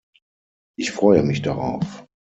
Ich 0.79 0.93
freue 0.93 1.21
mich 1.21 1.43
darauf. 1.43 2.07